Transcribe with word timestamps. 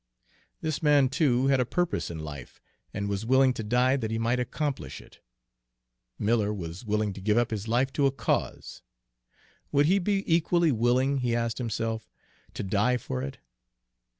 This 0.61 0.81
man, 0.81 1.09
too, 1.09 1.45
had 1.45 1.59
a 1.59 1.63
purpose 1.63 2.09
in 2.09 2.17
life, 2.17 2.59
and 2.91 3.07
was 3.07 3.23
willing 3.23 3.53
to 3.53 3.63
die 3.63 3.97
that 3.97 4.09
he 4.09 4.17
might 4.17 4.39
accomplish 4.39 4.99
it. 4.99 5.19
Miller 6.17 6.51
was 6.51 6.83
willing 6.83 7.13
to 7.13 7.21
give 7.21 7.37
up 7.37 7.51
his 7.51 7.67
life 7.67 7.93
to 7.93 8.07
a 8.07 8.11
cause. 8.11 8.81
Would 9.71 9.85
he 9.85 9.99
be 9.99 10.23
equally 10.25 10.71
willing, 10.71 11.17
he 11.19 11.35
asked 11.35 11.59
himself, 11.59 12.09
to 12.55 12.63
die 12.63 12.97
for 12.97 13.21
it? 13.21 13.37